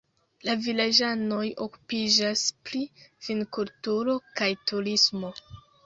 La 0.47 0.53
vilaĝanoj 0.61 1.43
okupiĝas 1.67 2.47
pri 2.71 2.83
vinkulturo 3.29 4.21
kaj 4.41 4.53
turismo. 4.73 5.37